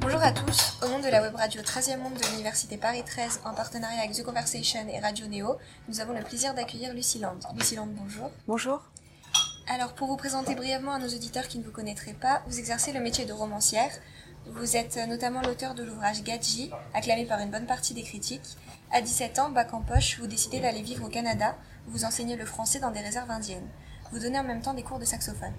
[0.00, 3.40] Bonjour à tous, au nom de la web radio 13e monde de l'Université Paris 13
[3.46, 5.56] en partenariat avec The Conversation et Radio Néo,
[5.88, 7.38] nous avons le plaisir d'accueillir Lucie Land.
[7.56, 8.30] Lucie Land, bonjour.
[8.46, 8.82] Bonjour.
[9.68, 12.92] Alors pour vous présenter brièvement à nos auditeurs qui ne vous connaîtraient pas, vous exercez
[12.92, 13.90] le métier de romancière.
[14.46, 18.56] Vous êtes notamment l'auteur de l'ouvrage Gadji, acclamé par une bonne partie des critiques.
[18.90, 22.44] À 17 ans, bac en poche, vous décidez d'aller vivre au Canada, vous enseignez le
[22.44, 23.68] français dans des réserves indiennes.
[24.10, 25.54] Vous donnez en même temps des cours de saxophone.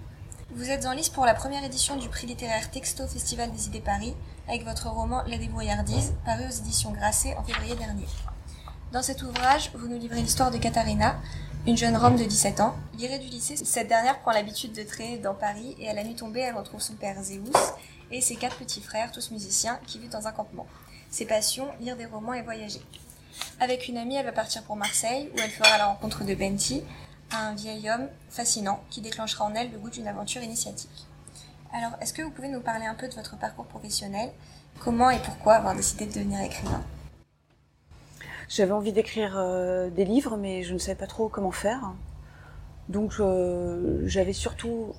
[0.50, 3.80] Vous êtes en lice pour la première édition du prix littéraire Texto Festival des idées
[3.80, 4.14] Paris,
[4.48, 8.06] avec votre roman La débrouillardise, paru aux éditions Grasset en février dernier.
[8.94, 11.16] Dans cet ouvrage, vous nous livrez l'histoire de Katharina,
[11.66, 12.76] une jeune Rome de 17 ans.
[12.96, 16.14] Virée du lycée, cette dernière prend l'habitude de traîner dans Paris et à la nuit
[16.14, 17.50] tombée, elle retrouve son père Zéus
[18.12, 20.68] et ses quatre petits frères, tous musiciens, qui vivent dans un campement.
[21.10, 22.82] Ses passions, lire des romans et voyager.
[23.58, 26.84] Avec une amie, elle va partir pour Marseille, où elle fera la rencontre de Benti,
[27.32, 31.08] un vieil homme fascinant qui déclenchera en elle le goût d'une aventure initiatique.
[31.72, 34.30] Alors, est-ce que vous pouvez nous parler un peu de votre parcours professionnel?
[34.78, 36.84] Comment et pourquoi avoir décidé de devenir écrivain?
[38.54, 41.92] J'avais envie d'écrire euh, des livres, mais je ne savais pas trop comment faire.
[42.88, 44.94] Donc, euh, j'avais surtout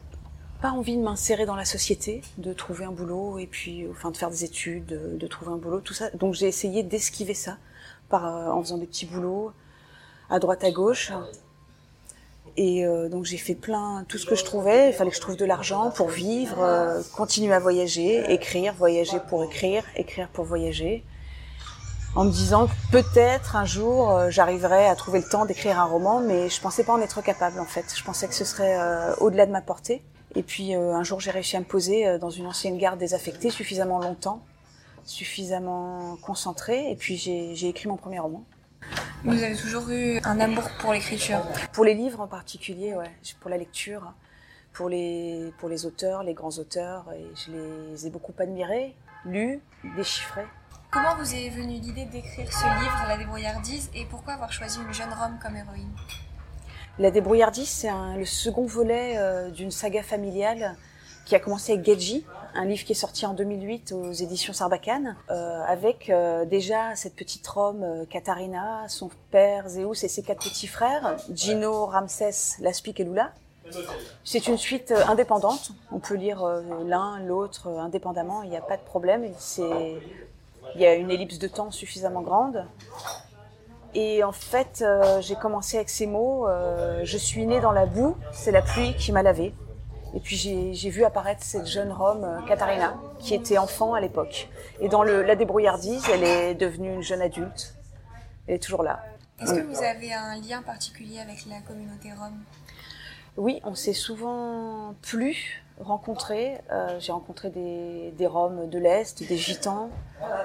[0.61, 4.17] pas envie de m'insérer dans la société, de trouver un boulot et puis, enfin, de
[4.17, 6.09] faire des études, de, trouver un boulot, tout ça.
[6.15, 7.55] Donc, j'ai essayé d'esquiver ça
[8.11, 9.53] euh, en faisant des petits boulots
[10.29, 11.13] à droite à gauche.
[12.57, 14.87] Et donc j'ai fait plein, tout ce que je trouvais.
[14.87, 19.43] Il fallait que je trouve de l'argent pour vivre, continuer à voyager, écrire, voyager pour
[19.43, 21.03] écrire, écrire pour voyager.
[22.15, 25.83] En me disant que peut-être un jour euh, j'arriverais à trouver le temps d'écrire un
[25.83, 27.93] roman, mais je pensais pas en être capable en fait.
[27.93, 30.01] Je pensais que ce serait euh, au-delà de ma portée.
[30.33, 32.95] Et puis euh, un jour j'ai réussi à me poser euh, dans une ancienne gare
[32.95, 34.41] désaffectée suffisamment longtemps,
[35.03, 38.45] suffisamment concentrée, et puis j'ai j'ai écrit mon premier roman.
[39.25, 41.41] Vous avez toujours eu un amour pour l'écriture?
[41.73, 44.13] Pour les livres en particulier, ouais, pour la lecture,
[44.71, 48.95] pour les, pour les auteurs, les grands auteurs, et je les ai beaucoup admirés,
[49.25, 49.59] lus,
[49.97, 50.45] déchiffrés.
[50.95, 54.93] Comment vous est venue l'idée d'écrire ce livre, La débrouillardise, et pourquoi avoir choisi une
[54.93, 55.91] jeune Rome comme héroïne?
[56.99, 60.77] La débrouillardise, c'est le second volet euh, d'une saga familiale
[61.25, 65.17] qui a commencé avec Gedji, un livre qui est sorti en 2008 aux éditions Sarbacane,
[65.31, 70.47] euh, avec euh, déjà cette petite Rome, euh, Katharina, son père Zéus et ses quatre
[70.47, 73.33] petits frères, Gino, Ramsès, Laspic et Lula.
[74.23, 75.71] C'est une suite indépendante.
[75.91, 76.45] On peut lire
[76.85, 78.43] l'un, l'autre indépendamment.
[78.43, 79.25] Il n'y a pas de problème.
[79.39, 79.63] C'est,
[80.75, 82.65] il y a une ellipse de temps suffisamment grande.
[83.93, 86.47] Et en fait, euh, j'ai commencé avec ces mots.
[86.47, 88.17] euh, je suis née dans la boue.
[88.33, 89.53] C'est la pluie qui m'a lavé.
[90.13, 94.49] Et puis j'ai vu apparaître cette jeune Rome, euh, Katharina, qui était enfant à l'époque.
[94.79, 97.75] Et dans le, la débrouillardise, elle est devenue une jeune adulte.
[98.47, 99.03] Elle est toujours là.
[99.41, 102.39] Est-ce que vous avez un lien particulier avec la communauté Rome?
[103.37, 106.57] Oui, on s'est souvent plus rencontrés.
[106.71, 109.89] Euh, J'ai rencontré des, des Roms de l'Est, des Gitans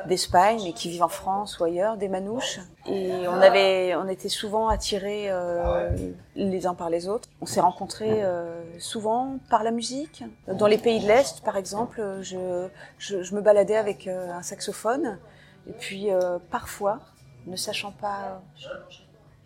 [0.07, 2.59] d'Espagne, mais qui vivent en France ou ailleurs, des Manouches.
[2.87, 5.89] Et on avait, on était souvent attirés euh,
[6.35, 7.29] les uns par les autres.
[7.41, 10.25] On s'est rencontrés euh, souvent par la musique.
[10.49, 12.67] Dans les pays de l'Est, par exemple, je,
[12.99, 15.19] je, je me baladais avec euh, un saxophone.
[15.69, 16.99] Et puis euh, parfois,
[17.47, 18.43] ne sachant pas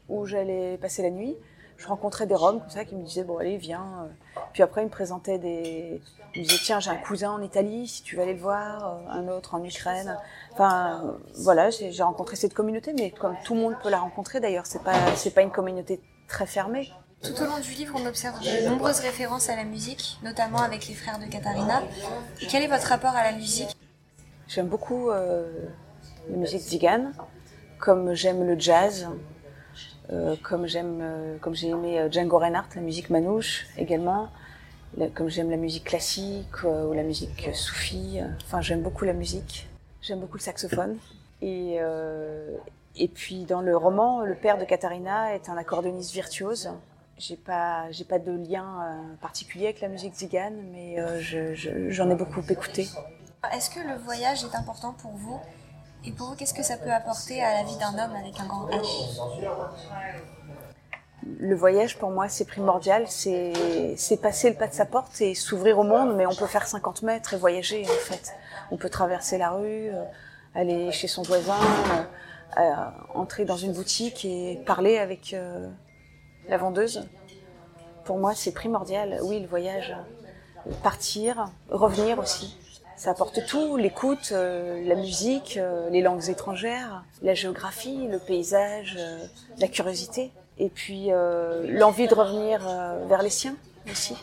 [0.09, 1.37] où j'allais passer la nuit,
[1.85, 4.09] je rencontrais des Roms comme ça qui me disaient bon allez viens.
[4.55, 6.01] Puis après ils me présentaient des,
[6.35, 9.01] ils me disaient tiens j'ai un cousin en Italie si tu veux aller le voir,
[9.11, 10.17] un autre en Ukraine.
[10.53, 14.41] Enfin voilà j'ai j'ai rencontré cette communauté mais comme tout le monde peut la rencontrer
[14.41, 16.91] d'ailleurs c'est pas c'est pas une communauté très fermée.
[17.23, 20.89] Tout au long du livre, on observe de nombreuses références à la musique, notamment avec
[20.89, 21.83] les frères de Katharina.
[22.51, 23.75] Quel est votre rapport à la musique?
[24.47, 25.51] J'aime beaucoup euh,
[26.29, 27.15] la musique zigane,
[27.79, 29.09] comme j'aime le jazz,
[30.13, 34.29] euh, comme j'aime, euh, comme j'ai aimé euh, Django Reinhardt, la musique manouche également,
[35.15, 38.21] comme j'aime la musique classique ou la musique soufie.
[38.43, 39.69] Enfin, j'aime beaucoup la musique.
[40.03, 40.97] J'aime beaucoup le saxophone.
[41.43, 41.79] Et
[42.97, 46.71] et puis dans le roman, le père de Katharina est un accordéoniste virtuose.
[47.19, 52.09] J'ai pas, j'ai pas de lien particulier avec la musique zigane, mais je- je- j'en
[52.09, 52.87] ai beaucoup écouté.
[53.53, 55.41] Est-ce que le voyage est important pour vous?
[56.07, 58.47] Et pour vous, qu'est-ce que ça peut apporter à la vie d'un homme avec un
[58.47, 58.87] grand H?
[61.41, 63.07] Le voyage, pour moi, c'est primordial.
[63.09, 66.67] C'est passer le pas de sa porte et s'ouvrir au monde, mais on peut faire
[66.67, 68.35] 50 mètres et voyager, en fait.
[68.71, 70.05] On peut traverser la rue, euh,
[70.55, 72.75] aller chez son voisin, euh, euh,
[73.15, 75.35] entrer dans une boutique et parler avec
[76.49, 77.09] la vendeuse.
[78.05, 79.21] Pour moi, c'est primordial.
[79.23, 79.97] Oui, le voyage.
[80.83, 82.59] Partir, revenir aussi.
[82.97, 88.97] Ça apporte tout, l'écoute, euh, la musique, euh, les langues étrangères, la géographie, le paysage,
[88.99, 89.19] euh,
[89.59, 90.31] la curiosité.
[90.59, 91.09] et puis
[91.65, 92.61] l'envie de revenir
[93.09, 93.57] vers les siens
[93.91, 94.15] aussi.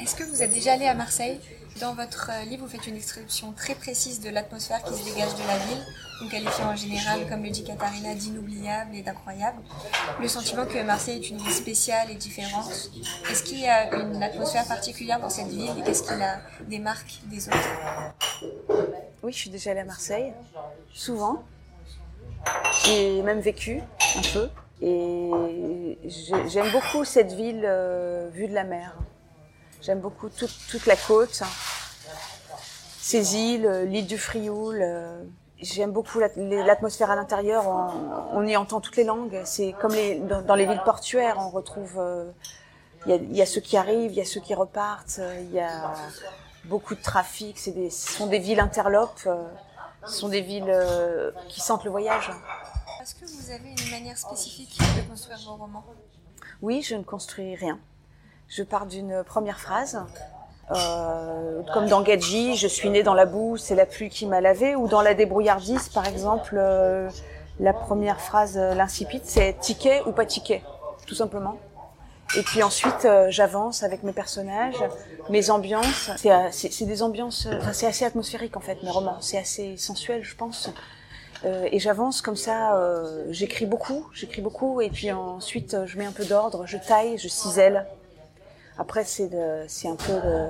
[0.00, 1.40] Est-ce que vous êtes déjà allé à Marseille?
[1.80, 5.46] Dans votre livre, vous faites une description très précise de l'atmosphère qui se dégage de
[5.46, 5.84] la ville,
[6.20, 9.58] vous qualifiant en général, comme le dit Katharina, d'inoubliable et d'incroyable.
[10.20, 12.90] Le sentiment que Marseille est une ville spéciale et différente.
[13.30, 17.20] Est-ce qu'il y a une atmosphère particulière dans cette ville et qu'est-ce qui la démarque
[17.24, 18.14] des autres?
[19.22, 20.32] Oui, je suis déjà allée à Marseille,
[20.94, 21.42] souvent.
[22.84, 23.80] J'ai même vécu
[24.16, 24.48] un peu.
[24.80, 25.98] Et
[26.46, 28.96] j'aime beaucoup cette ville euh, vue de la mer.
[29.80, 31.42] J'aime beaucoup toute la côte,
[33.00, 34.80] ces îles, euh, l'île du Frioul.
[34.82, 35.22] Euh,
[35.60, 37.64] j'aime beaucoup l'atmosphère à l'intérieur.
[38.32, 39.40] On, y entend toutes les langues.
[39.44, 42.02] C'est comme les, dans, les villes portuaires, on retrouve.
[43.06, 45.20] Il y, a, ceux qui arrivent, il y a ceux qui repartent.
[45.40, 45.94] Il y a
[46.64, 47.58] beaucoup de trafic.
[47.58, 49.28] C'est des, ce sont des villes interlopes.
[50.06, 50.74] Ce sont des villes
[51.48, 52.30] qui sentent le voyage.
[53.00, 55.84] Est-ce que vous avez une manière spécifique de construire vos romans?
[56.60, 57.78] Oui, je ne construis rien.
[58.48, 60.00] Je pars d'une première phrase.
[60.70, 64.40] Euh, comme dans Gadji, je suis née dans la boue, c'est la pluie qui m'a
[64.40, 64.74] lavé.
[64.74, 67.08] Ou dans La débrouillardise, par exemple, euh,
[67.60, 70.62] la première phrase, euh, l'incipite, c'est ticket ou pas ticket,
[71.06, 71.58] tout simplement.
[72.36, 74.84] Et puis ensuite, j'avance avec mes personnages,
[75.30, 76.10] mes ambiances.
[76.50, 79.16] C'est des ambiances, c'est assez atmosphérique en fait, mes romans.
[79.20, 80.68] C'est assez sensuel, je pense.
[81.44, 82.78] Et j'avance comme ça,
[83.30, 87.28] j'écris beaucoup, j'écris beaucoup, et puis ensuite je mets un peu d'ordre, je taille, je
[87.28, 87.86] cisèle.
[88.78, 90.48] Après c'est un peu de,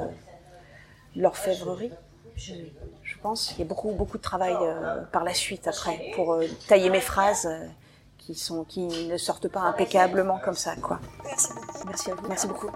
[1.16, 1.92] l'orfèvrerie,
[2.36, 2.54] je,
[3.02, 3.52] je, pense.
[3.52, 4.56] Il y a beaucoup beaucoup de travail
[5.12, 7.48] par la suite après pour tailler mes phrases
[8.19, 11.00] qui sont qui ne sortent pas impeccablement comme ça quoi.
[11.25, 11.86] Merci beaucoup.
[11.86, 12.28] Merci à vous.
[12.28, 12.70] Merci beaucoup.